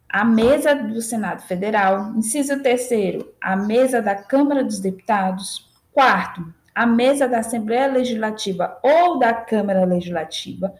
a 0.08 0.24
mesa 0.24 0.74
do 0.74 1.02
Senado 1.02 1.42
Federal, 1.42 2.14
inciso 2.16 2.62
terceiro, 2.62 3.30
a 3.40 3.54
mesa 3.54 4.00
da 4.00 4.14
Câmara 4.14 4.64
dos 4.64 4.80
Deputados, 4.80 5.68
quarto, 5.92 6.42
a 6.74 6.86
mesa 6.86 7.28
da 7.28 7.40
Assembleia 7.40 7.86
Legislativa 7.86 8.78
ou 8.82 9.18
da 9.18 9.34
Câmara 9.34 9.84
Legislativa, 9.84 10.72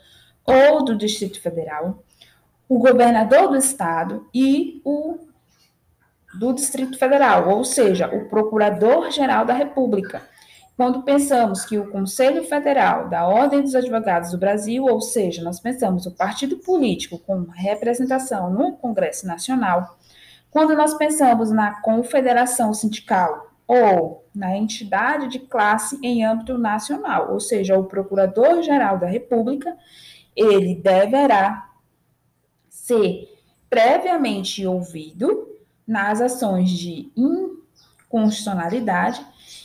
ou 0.49 0.85
do 0.85 0.97
Distrito 0.97 1.41
Federal, 1.41 2.03
o 2.69 2.79
governador 2.79 3.49
do 3.49 3.57
estado 3.57 4.27
e 4.35 4.81
o 4.85 5.19
do 6.35 6.53
Distrito 6.53 6.99
Federal, 6.99 7.49
ou 7.49 7.65
seja, 7.65 8.07
o 8.07 8.29
Procurador-Geral 8.29 9.45
da 9.45 9.55
República. 9.55 10.23
Quando 10.77 11.03
pensamos 11.03 11.65
que 11.65 11.79
o 11.79 11.91
Conselho 11.91 12.45
Federal 12.45 13.09
da 13.09 13.27
Ordem 13.27 13.63
dos 13.63 13.75
Advogados 13.75 14.31
do 14.31 14.39
Brasil, 14.39 14.85
ou 14.85 15.01
seja, 15.01 15.43
nós 15.43 15.59
pensamos 15.59 16.07
o 16.07 16.15
partido 16.15 16.59
político 16.59 17.19
com 17.19 17.47
representação 17.51 18.51
no 18.51 18.77
Congresso 18.77 19.27
Nacional, 19.27 19.99
quando 20.51 20.77
nós 20.77 20.95
pensamos 20.95 21.51
na 21.51 21.81
confederação 21.81 22.73
sindical 22.73 23.49
ou 23.67 24.25
na 24.35 24.57
entidade 24.57 25.29
de 25.29 25.41
classe 25.41 25.99
em 26.03 26.25
âmbito 26.25 26.57
nacional, 26.57 27.33
ou 27.33 27.41
seja, 27.41 27.77
o 27.77 27.85
Procurador-Geral 27.85 28.99
da 28.99 29.07
República, 29.07 29.77
ele 30.39 30.77
deverá 30.77 31.69
ser 32.69 33.29
previamente 33.69 34.67
ouvido 34.67 35.49
nas 35.87 36.21
ações 36.21 36.71
de 36.71 37.11
inconstitucionalidade 37.17 39.25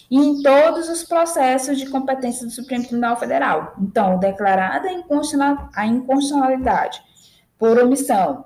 e 0.09 0.17
em 0.17 0.41
todos 0.41 0.89
os 0.89 1.03
processos 1.03 1.77
de 1.77 1.89
competência 1.89 2.45
do 2.45 2.51
Supremo 2.51 2.83
Tribunal 2.83 3.17
Federal. 3.17 3.75
Então, 3.79 4.19
declarada 4.19 4.89
a 5.75 5.85
inconstitucionalidade 5.85 7.01
por 7.57 7.77
omissão 7.77 8.45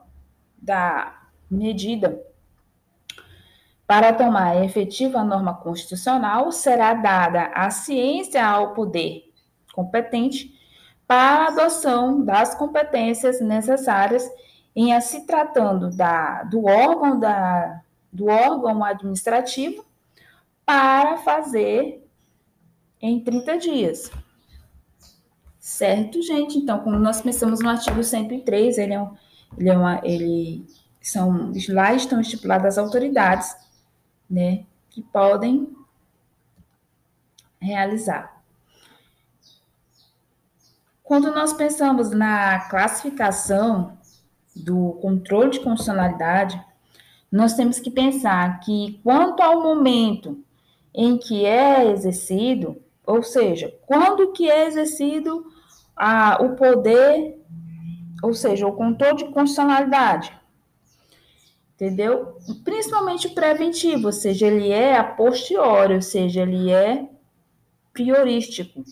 da 0.57 1.15
medida 1.49 2.21
para 3.85 4.11
tomar 4.11 4.65
efetiva 4.65 5.23
norma 5.23 5.53
constitucional, 5.53 6.51
será 6.51 6.93
dada 6.93 7.43
a 7.53 7.69
ciência 7.69 8.45
ao 8.45 8.73
poder 8.73 9.23
competente 9.73 10.56
para 11.07 11.45
a 11.45 11.47
adoção 11.47 12.23
das 12.23 12.53
competências 12.53 13.39
necessárias 13.39 14.29
em 14.75 14.99
se 15.01 15.25
tratando 15.25 15.89
da, 15.89 16.43
do 16.43 16.65
órgão 16.65 17.19
da, 17.19 17.81
do 18.11 18.27
órgão 18.27 18.83
administrativo 18.83 19.85
para 20.65 21.17
fazer 21.17 22.05
em 23.01 23.19
30 23.19 23.57
dias. 23.57 24.11
Certo, 25.59 26.21
gente? 26.21 26.57
Então, 26.57 26.79
como 26.79 26.99
nós 26.99 27.21
pensamos 27.21 27.59
no 27.59 27.69
artigo 27.69 28.03
103, 28.03 28.77
ele 28.77 28.93
é, 28.93 29.01
um, 29.01 29.15
ele 29.57 29.69
é 29.69 29.77
uma, 29.77 30.01
ele 30.03 30.65
são 31.01 31.51
lá 31.69 31.93
estão 31.93 32.19
estipuladas 32.19 32.77
as 32.77 32.83
autoridades, 32.83 33.55
né, 34.29 34.65
que 34.89 35.01
podem 35.01 35.75
realizar. 37.59 38.36
Quando 41.07 41.33
nós 41.33 41.53
pensamos 41.53 42.11
na 42.11 42.67
classificação 42.67 43.97
do 44.53 44.99
controle 45.01 45.51
de 45.51 45.61
constitucionalidade, 45.61 46.61
nós 47.31 47.53
temos 47.53 47.79
que 47.79 47.89
pensar 47.89 48.59
que 48.59 48.99
quanto 49.05 49.41
ao 49.41 49.63
momento 49.63 50.43
em 50.93 51.17
que 51.17 51.45
é 51.45 51.89
exercido, 51.89 52.75
ou 53.05 53.23
seja, 53.23 53.73
quando 53.85 54.33
que 54.33 54.51
é 54.51 54.67
exercido 54.67 55.45
a, 55.95 56.43
o 56.43 56.57
poder, 56.57 57.41
ou 58.21 58.33
seja, 58.33 58.67
o 58.67 58.73
controle 58.73 59.15
de 59.15 59.25
constitucionalidade, 59.29 60.37
entendeu? 61.73 62.37
Principalmente 62.65 63.29
preventivo, 63.29 64.07
ou 64.07 64.13
seja, 64.13 64.45
ele 64.45 64.71
é 64.71 64.97
a 64.97 65.05
posteriori, 65.05 65.93
ou 65.93 66.01
seja, 66.01 66.41
ele 66.41 66.69
é 66.69 67.07
priorístico. 67.93 68.83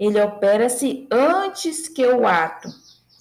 Ele 0.00 0.18
opera-se 0.18 1.06
antes 1.10 1.86
que 1.86 2.06
o 2.06 2.26
ato, 2.26 2.70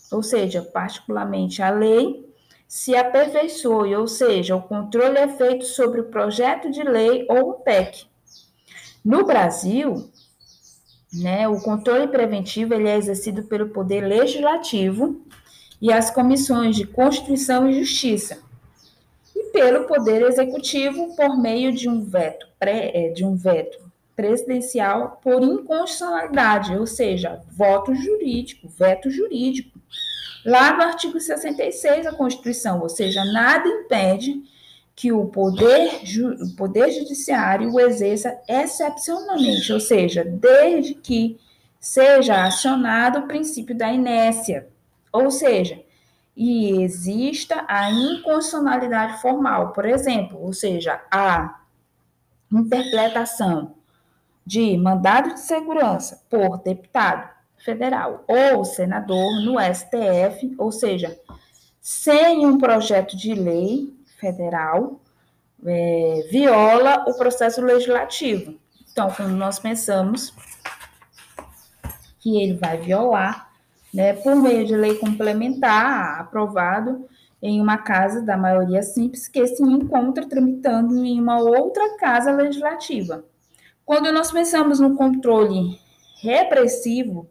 ou 0.10 0.24
seja, 0.24 0.62
particularmente 0.62 1.62
a 1.62 1.70
lei, 1.70 2.26
se 2.66 2.96
aperfeiçoe, 2.96 3.98
ou 3.98 4.08
seja, 4.08 4.56
o 4.56 4.62
controle 4.62 5.18
é 5.18 5.28
feito 5.28 5.66
sobre 5.66 6.00
o 6.00 6.06
projeto 6.06 6.72
de 6.72 6.82
lei 6.82 7.26
ou 7.30 7.50
o 7.50 7.54
PEC. 7.56 8.06
No 9.04 9.26
Brasil, 9.26 10.10
né, 11.12 11.50
o 11.50 11.60
controle 11.60 12.08
preventivo 12.08 12.74
ele 12.74 12.88
é 12.88 12.96
exercido 12.96 13.44
pelo 13.44 13.70
Poder 13.70 14.02
Legislativo 14.02 15.22
e 15.82 15.92
as 15.92 16.10
comissões 16.10 16.78
de 16.78 16.86
Constituição 16.86 17.70
e 17.70 17.80
Justiça, 17.80 18.40
e 19.36 19.52
pelo 19.52 19.86
Poder 19.86 20.22
Executivo 20.22 21.14
por 21.16 21.38
meio 21.42 21.74
de 21.74 21.90
um 21.90 22.06
veto, 22.06 22.48
pré, 22.58 22.92
é, 22.94 23.10
de 23.10 23.26
um 23.26 23.36
veto 23.36 23.89
presidencial 24.20 25.18
por 25.24 25.42
inconstitucionalidade, 25.42 26.76
ou 26.76 26.86
seja, 26.86 27.42
voto 27.50 27.96
jurídico, 27.96 28.68
veto 28.68 29.10
jurídico. 29.10 29.80
Lá 30.46 30.76
no 30.76 30.84
artigo 30.84 31.18
66 31.18 32.04
da 32.04 32.12
Constituição, 32.12 32.82
ou 32.82 32.90
seja, 32.90 33.24
nada 33.24 33.66
impede 33.66 34.44
que 34.94 35.10
o 35.14 35.28
poder, 35.28 36.02
o 36.42 36.56
poder 36.58 36.92
judiciário 36.92 37.72
o 37.72 37.80
exerça 37.80 38.38
excepcionalmente, 38.46 39.72
ou 39.72 39.80
seja, 39.80 40.26
desde 40.26 40.96
que 40.96 41.40
seja 41.80 42.44
acionado 42.44 43.20
o 43.20 43.28
princípio 43.28 43.74
da 43.74 43.90
inércia, 43.90 44.68
ou 45.14 45.32
seja, 45.32 45.82
e 46.36 46.84
exista 46.84 47.64
a 47.70 47.90
inconstitucionalidade 47.90 49.22
formal, 49.22 49.72
por 49.72 49.86
exemplo, 49.86 50.42
ou 50.42 50.52
seja, 50.52 51.02
a 51.10 51.62
interpretação 52.52 53.79
de 54.50 54.76
mandado 54.80 55.36
de 55.36 55.42
segurança 55.42 56.24
por 56.28 56.58
deputado 56.64 57.30
federal 57.64 58.24
ou 58.28 58.66
senador 58.66 59.44
no 59.44 59.58
STF, 59.60 60.56
ou 60.58 60.72
seja, 60.72 61.16
sem 61.80 62.48
um 62.48 62.58
projeto 62.58 63.16
de 63.16 63.36
lei 63.36 63.94
federal, 64.20 65.00
é, 65.64 66.28
viola 66.32 67.06
o 67.08 67.14
processo 67.16 67.62
legislativo. 67.62 68.56
Então, 68.92 69.12
quando 69.12 69.36
nós 69.36 69.60
pensamos 69.60 70.34
que 72.18 72.42
ele 72.42 72.56
vai 72.56 72.78
violar, 72.78 73.52
né, 73.94 74.14
por 74.14 74.36
meio 74.36 74.66
de 74.66 74.76
lei 74.76 74.96
complementar 74.96 76.22
aprovado 76.22 77.08
em 77.40 77.62
uma 77.62 77.78
casa 77.78 78.24
da 78.24 78.36
maioria 78.36 78.82
simples 78.82 79.28
que 79.28 79.46
se 79.46 79.62
encontra 79.62 80.28
tramitando 80.28 81.06
em 81.06 81.22
uma 81.22 81.40
outra 81.40 81.98
casa 81.98 82.32
legislativa. 82.32 83.24
Quando 83.90 84.12
nós 84.12 84.32
pensamos 84.32 84.80
no 84.80 84.96
controle 84.96 85.80
repressivo 86.22 87.28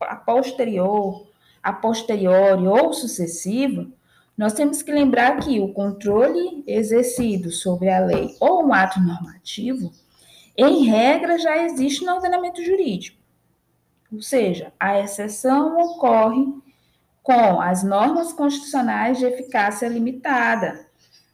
a 0.00 0.16
posterior, 0.16 1.28
a 1.62 1.72
posteriori 1.72 2.66
ou 2.66 2.92
sucessivo, 2.92 3.92
nós 4.36 4.52
temos 4.52 4.82
que 4.82 4.90
lembrar 4.90 5.38
que 5.38 5.60
o 5.60 5.72
controle 5.72 6.64
exercido 6.66 7.52
sobre 7.52 7.88
a 7.88 8.00
lei 8.00 8.34
ou 8.40 8.66
um 8.66 8.74
ato 8.74 8.98
normativo, 8.98 9.92
em 10.56 10.86
regra, 10.86 11.38
já 11.38 11.56
existe 11.62 12.04
no 12.04 12.14
ordenamento 12.14 12.64
jurídico. 12.64 13.22
Ou 14.12 14.20
seja, 14.20 14.72
a 14.80 14.98
exceção 14.98 15.78
ocorre 15.78 16.52
com 17.22 17.60
as 17.60 17.84
normas 17.84 18.32
constitucionais 18.32 19.18
de 19.18 19.26
eficácia 19.26 19.86
limitada, 19.86 20.84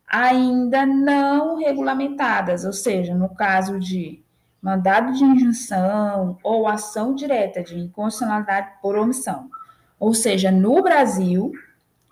ainda 0.06 0.84
não 0.84 1.56
regulamentadas, 1.56 2.66
ou 2.66 2.72
seja, 2.74 3.14
no 3.14 3.34
caso 3.34 3.80
de 3.80 4.21
mandado 4.62 5.12
de 5.12 5.24
injunção 5.24 6.38
ou 6.44 6.68
ação 6.68 7.14
direta 7.14 7.62
de 7.62 7.76
inconstitucionalidade 7.76 8.70
por 8.80 8.96
omissão. 8.96 9.50
Ou 9.98 10.14
seja, 10.14 10.52
no 10.52 10.80
Brasil, 10.80 11.52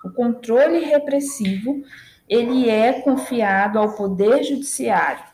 o 0.04 0.10
controle 0.10 0.80
repressivo 0.80 1.82
ele 2.28 2.68
é 2.68 3.00
confiado 3.00 3.78
ao 3.78 3.94
poder 3.94 4.42
judiciário. 4.42 5.24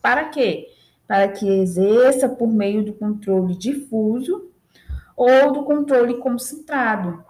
Para 0.00 0.26
quê? 0.26 0.68
Para 1.06 1.28
que 1.28 1.48
exerça 1.60 2.28
por 2.28 2.48
meio 2.48 2.84
do 2.84 2.92
controle 2.92 3.56
difuso 3.56 4.50
ou 5.16 5.52
do 5.52 5.64
controle 5.64 6.18
concentrado. 6.18 7.24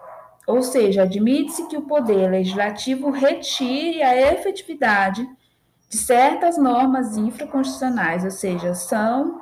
Ou 0.47 0.63
seja, 0.63 1.03
admite-se 1.03 1.67
que 1.69 1.77
o 1.77 1.83
poder 1.83 2.31
legislativo 2.31 3.11
retire 3.11 4.03
a 4.03 4.33
efetividade 4.33 5.29
de 5.89 5.97
certas 5.97 6.59
normas 6.59 7.17
infraconstitucionais, 7.17 8.25
ou 8.25 8.31
seja, 8.31 8.75
são 8.75 9.41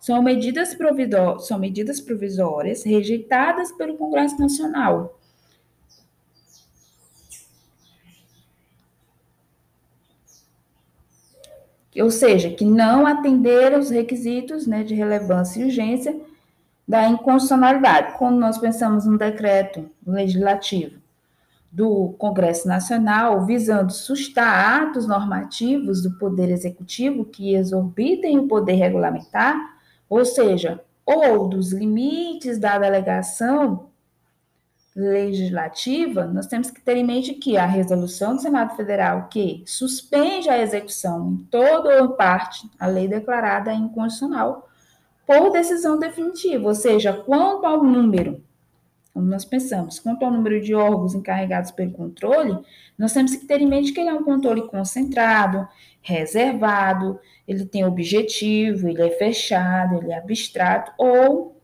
são 0.00 0.22
medidas, 0.22 0.76
são 1.40 1.58
medidas 1.58 2.00
provisórias 2.00 2.84
rejeitadas 2.84 3.72
pelo 3.72 3.96
Congresso 3.96 4.38
Nacional. 4.38 5.18
Ou 12.00 12.10
seja, 12.12 12.50
que 12.50 12.64
não 12.64 13.04
atenderam 13.04 13.80
os 13.80 13.90
requisitos 13.90 14.68
né, 14.68 14.84
de 14.84 14.94
relevância 14.94 15.60
e 15.60 15.64
urgência 15.64 16.16
da 16.86 17.08
inconstitucionalidade. 17.08 18.16
Quando 18.16 18.38
nós 18.38 18.56
pensamos 18.56 19.04
no 19.04 19.18
decreto 19.18 19.90
legislativo 20.06 20.97
do 21.70 22.14
Congresso 22.18 22.66
Nacional, 22.66 23.44
visando 23.44 23.92
sustar 23.92 24.82
atos 24.82 25.06
normativos 25.06 26.02
do 26.02 26.18
Poder 26.18 26.50
Executivo 26.50 27.24
que 27.24 27.54
exorbitem 27.54 28.38
o 28.38 28.48
poder 28.48 28.74
regulamentar, 28.74 29.56
ou 30.08 30.24
seja, 30.24 30.80
ou 31.04 31.48
dos 31.48 31.72
limites 31.72 32.58
da 32.58 32.78
delegação 32.78 33.88
legislativa, 34.96 36.26
nós 36.26 36.46
temos 36.46 36.70
que 36.70 36.80
ter 36.80 36.96
em 36.96 37.04
mente 37.04 37.34
que 37.34 37.56
a 37.56 37.66
resolução 37.66 38.34
do 38.34 38.42
Senado 38.42 38.74
Federal 38.74 39.28
que 39.28 39.62
suspende 39.64 40.48
a 40.48 40.60
execução 40.60 41.30
em 41.32 41.36
toda 41.44 42.02
ou 42.02 42.10
parte 42.10 42.68
a 42.80 42.86
lei 42.88 43.06
declarada 43.06 43.72
inconstitucional 43.72 44.68
por 45.24 45.52
decisão 45.52 45.98
definitiva, 45.98 46.66
ou 46.66 46.74
seja, 46.74 47.12
quanto 47.12 47.64
ao 47.64 47.84
número, 47.84 48.42
como 49.18 49.28
nós 49.28 49.44
pensamos, 49.44 49.98
quanto 49.98 50.24
ao 50.24 50.30
número 50.30 50.60
de 50.60 50.72
órgãos 50.76 51.12
encarregados 51.12 51.72
pelo 51.72 51.90
controle, 51.90 52.56
nós 52.96 53.12
temos 53.12 53.34
que 53.34 53.46
ter 53.46 53.60
em 53.60 53.66
mente 53.66 53.92
que 53.92 53.98
ele 53.98 54.10
é 54.10 54.14
um 54.14 54.22
controle 54.22 54.68
concentrado, 54.68 55.66
reservado, 56.00 57.18
ele 57.46 57.66
tem 57.66 57.84
objetivo, 57.84 58.88
ele 58.88 59.02
é 59.02 59.10
fechado, 59.10 59.96
ele 59.96 60.12
é 60.12 60.18
abstrato, 60.18 60.92
ou, 60.96 61.60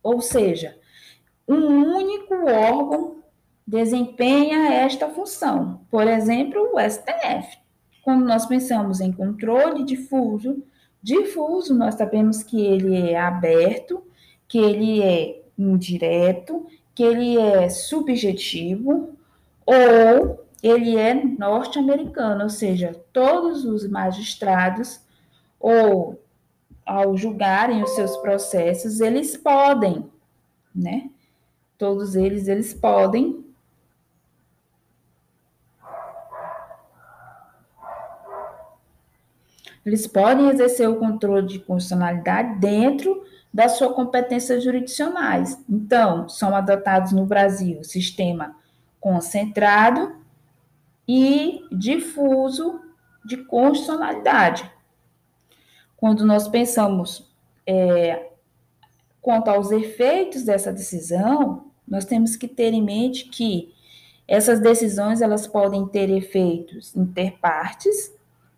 ou 0.00 0.20
seja, 0.20 0.78
um 1.48 1.96
único 1.96 2.32
órgão 2.48 3.16
desempenha 3.66 4.72
esta 4.72 5.08
função. 5.08 5.80
Por 5.90 6.06
exemplo, 6.06 6.70
o 6.72 6.78
STF. 6.78 7.58
Quando 8.04 8.24
nós 8.24 8.46
pensamos 8.46 9.00
em 9.00 9.10
controle 9.10 9.84
difuso, 9.84 10.62
difuso, 11.02 11.74
nós 11.74 11.96
sabemos 11.96 12.44
que 12.44 12.64
ele 12.64 12.96
é 12.96 13.18
aberto, 13.18 14.00
que 14.46 14.58
ele 14.58 15.02
é 15.02 15.45
indireto, 15.58 16.66
que 16.94 17.02
ele 17.02 17.38
é 17.38 17.68
subjetivo 17.68 19.16
ou 19.64 20.44
ele 20.62 20.96
é 20.96 21.14
norte-americano, 21.14 22.44
ou 22.44 22.50
seja, 22.50 22.94
todos 23.12 23.64
os 23.64 23.86
magistrados 23.86 25.00
ou 25.60 26.20
ao 26.84 27.16
julgarem 27.16 27.82
os 27.82 27.90
seus 27.90 28.16
processos, 28.18 29.00
eles 29.00 29.36
podem, 29.36 30.10
né, 30.74 31.10
todos 31.76 32.14
eles, 32.14 32.48
eles 32.48 32.72
podem 32.72 33.44
eles 39.84 40.06
podem 40.06 40.48
exercer 40.48 40.88
o 40.88 40.96
controle 40.96 41.46
de 41.46 41.58
constitucionalidade 41.60 42.58
dentro 42.58 43.24
da 43.56 43.70
sua 43.70 43.94
competência 43.94 44.60
jurisdicionais. 44.60 45.58
Então, 45.66 46.28
são 46.28 46.54
adotados 46.54 47.12
no 47.12 47.24
Brasil 47.24 47.82
sistema 47.82 48.54
concentrado 49.00 50.14
e 51.08 51.64
difuso 51.72 52.78
de 53.24 53.38
constitucionalidade. 53.38 54.70
Quando 55.96 56.26
nós 56.26 56.46
pensamos 56.46 57.32
é, 57.66 58.28
quanto 59.22 59.48
aos 59.48 59.70
efeitos 59.70 60.42
dessa 60.42 60.70
decisão, 60.70 61.70
nós 61.88 62.04
temos 62.04 62.36
que 62.36 62.46
ter 62.46 62.74
em 62.74 62.82
mente 62.82 63.24
que 63.24 63.74
essas 64.28 64.60
decisões 64.60 65.22
elas 65.22 65.46
podem 65.46 65.88
ter 65.88 66.10
efeitos 66.10 66.94
interpartes. 66.94 68.14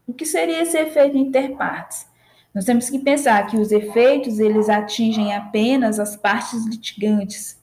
O 0.08 0.12
que 0.12 0.26
seria 0.26 0.60
esse 0.60 0.76
efeito 0.76 1.16
interpartes? 1.16 2.08
Nós 2.54 2.64
temos 2.64 2.88
que 2.90 2.98
pensar 2.98 3.46
que 3.46 3.56
os 3.56 3.70
efeitos 3.70 4.38
eles 4.38 4.68
atingem 4.68 5.34
apenas 5.34 5.98
as 5.98 6.16
partes 6.16 6.64
litigantes, 6.66 7.60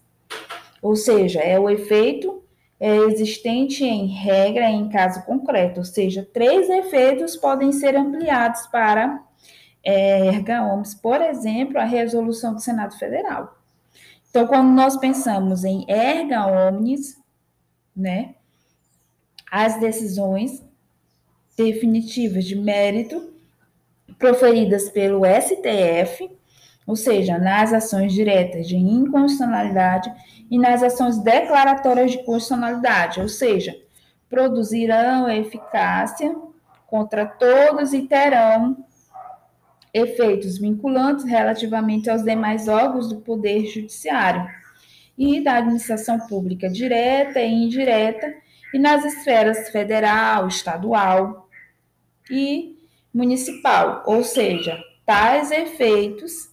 ou 0.81 0.95
seja, 0.95 1.39
é 1.39 1.59
o 1.59 1.69
efeito 1.69 2.43
é, 2.79 2.95
existente 2.97 3.83
em 3.83 4.07
regra 4.07 4.69
em 4.69 4.89
caso 4.89 5.23
concreto, 5.25 5.79
ou 5.79 5.85
seja, 5.85 6.27
três 6.33 6.69
efeitos 6.69 7.35
podem 7.35 7.71
ser 7.71 7.95
ampliados 7.95 8.67
para 8.67 9.23
é, 9.83 10.27
erga 10.27 10.63
omnes, 10.63 10.95
por 10.95 11.21
exemplo, 11.21 11.77
a 11.77 11.83
resolução 11.83 12.53
do 12.53 12.59
Senado 12.59 12.97
Federal. 12.97 13.57
Então, 14.29 14.47
quando 14.47 14.69
nós 14.69 14.97
pensamos 14.97 15.63
em 15.63 15.85
erga 15.87 16.45
omnes, 16.45 17.17
né, 17.95 18.35
as 19.49 19.79
decisões 19.79 20.63
definitivas 21.55 22.43
de 22.43 22.55
mérito 22.55 23.34
proferidas 24.17 24.89
pelo 24.89 25.21
STF, 25.25 26.29
ou 26.85 26.95
seja, 26.95 27.37
nas 27.37 27.73
ações 27.73 28.13
diretas 28.13 28.67
de 28.67 28.75
inconstitucionalidade 28.75 30.11
e 30.49 30.57
nas 30.57 30.83
ações 30.83 31.17
declaratórias 31.17 32.11
de 32.11 32.23
constitucionalidade, 32.23 33.19
ou 33.19 33.27
seja, 33.27 33.75
produzirão 34.29 35.29
eficácia 35.29 36.35
contra 36.87 37.25
todos 37.25 37.93
e 37.93 38.03
terão 38.03 38.85
efeitos 39.93 40.57
vinculantes 40.57 41.25
relativamente 41.25 42.09
aos 42.09 42.23
demais 42.23 42.67
órgãos 42.67 43.09
do 43.09 43.21
Poder 43.21 43.65
Judiciário 43.65 44.45
e 45.17 45.41
da 45.41 45.55
administração 45.55 46.19
pública 46.27 46.69
direta 46.69 47.39
e 47.39 47.51
indireta, 47.51 48.33
e 48.73 48.79
nas 48.79 49.05
esferas 49.05 49.69
federal, 49.69 50.47
estadual 50.49 51.47
e 52.29 52.74
municipal, 53.15 54.03
ou 54.05 54.25
seja, 54.25 54.77
tais 55.05 55.49
efeitos 55.49 56.51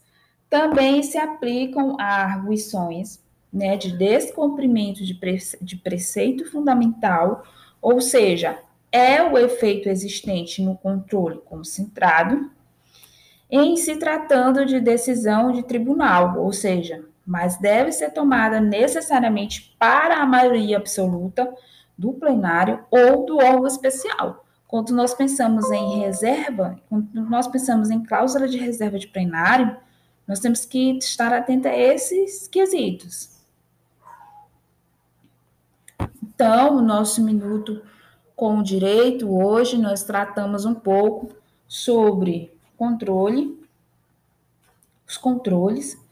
também 0.48 1.02
se 1.02 1.18
aplicam 1.18 1.96
a 1.98 2.22
arguições 2.22 3.20
né, 3.52 3.76
de 3.76 3.90
descumprimento 3.96 5.04
de, 5.04 5.12
prece 5.12 5.58
de 5.60 5.74
preceito 5.76 6.48
fundamental, 6.48 7.42
ou 7.80 8.00
seja, 8.00 8.60
é 8.92 9.20
o 9.24 9.36
efeito 9.36 9.88
existente 9.88 10.62
no 10.62 10.76
controle 10.76 11.38
concentrado, 11.44 12.48
em 13.50 13.76
se 13.76 13.96
tratando 13.96 14.64
de 14.64 14.78
decisão 14.78 15.50
de 15.50 15.64
tribunal, 15.64 16.38
ou 16.38 16.52
seja, 16.52 17.04
mas 17.26 17.58
deve 17.58 17.90
ser 17.90 18.10
tomada 18.12 18.60
necessariamente 18.60 19.74
para 19.80 20.22
a 20.22 20.26
maioria 20.26 20.76
absoluta 20.76 21.52
do 21.98 22.12
plenário 22.12 22.84
ou 22.88 23.26
do 23.26 23.38
órgão 23.38 23.66
especial. 23.66 24.44
Quando 24.72 24.94
nós 24.94 25.12
pensamos 25.12 25.70
em 25.70 25.98
reserva, 25.98 26.80
quando 26.88 27.20
nós 27.28 27.46
pensamos 27.46 27.90
em 27.90 28.02
cláusula 28.02 28.48
de 28.48 28.56
reserva 28.56 28.98
de 28.98 29.06
plenário, 29.06 29.76
nós 30.26 30.40
temos 30.40 30.64
que 30.64 30.96
estar 30.96 31.30
atento 31.30 31.68
a 31.68 31.76
esses 31.76 32.48
quesitos. 32.48 33.28
Então, 36.22 36.78
o 36.78 36.80
nosso 36.80 37.22
minuto 37.22 37.82
com 38.34 38.60
o 38.60 38.62
direito, 38.62 39.30
hoje 39.30 39.76
nós 39.76 40.04
tratamos 40.04 40.64
um 40.64 40.74
pouco 40.74 41.36
sobre 41.68 42.50
controle, 42.74 43.62
os 45.06 45.18
controles, 45.18 46.02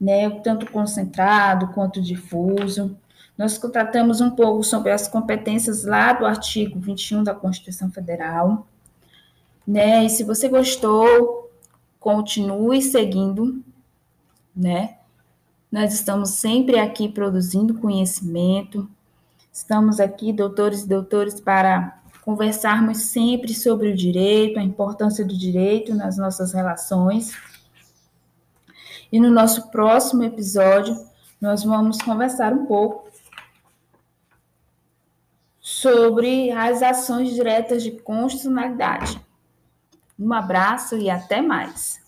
né, 0.00 0.30
tanto 0.40 0.72
concentrado 0.72 1.68
quanto 1.74 2.00
difuso. 2.00 2.96
Nós 3.36 3.58
tratamos 3.58 4.20
um 4.20 4.30
pouco 4.30 4.64
sobre 4.64 4.90
as 4.90 5.06
competências 5.06 5.84
lá 5.84 6.12
do 6.14 6.24
artigo 6.24 6.80
21 6.80 7.22
da 7.22 7.34
Constituição 7.34 7.90
Federal, 7.90 8.66
né? 9.66 10.04
E 10.04 10.08
se 10.08 10.24
você 10.24 10.48
gostou, 10.48 11.50
continue 12.00 12.80
seguindo, 12.80 13.62
né? 14.54 14.96
Nós 15.70 15.92
estamos 15.92 16.30
sempre 16.30 16.78
aqui 16.78 17.08
produzindo 17.08 17.74
conhecimento. 17.74 18.88
Estamos 19.52 20.00
aqui, 20.00 20.32
doutores 20.32 20.84
e 20.84 20.88
doutores, 20.88 21.38
para 21.38 22.00
conversarmos 22.24 22.98
sempre 23.02 23.52
sobre 23.54 23.90
o 23.90 23.96
direito, 23.96 24.58
a 24.58 24.62
importância 24.62 25.24
do 25.24 25.36
direito 25.36 25.94
nas 25.94 26.16
nossas 26.16 26.52
relações. 26.52 27.32
E 29.12 29.20
no 29.20 29.30
nosso 29.30 29.70
próximo 29.70 30.24
episódio, 30.24 31.06
nós 31.40 31.62
vamos 31.64 31.98
conversar 31.98 32.52
um 32.52 32.64
pouco 32.66 33.06
sobre 35.76 36.50
as 36.52 36.82
ações 36.82 37.34
diretas 37.34 37.82
de 37.82 37.90
constitucionalidade. 37.90 39.20
Um 40.18 40.32
abraço 40.32 40.96
e 40.96 41.10
até 41.10 41.42
mais. 41.42 42.00